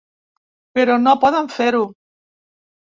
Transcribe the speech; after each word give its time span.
Però 0.79 0.97
no 1.03 1.15
poden 1.27 1.53
fer-ho. 1.59 1.85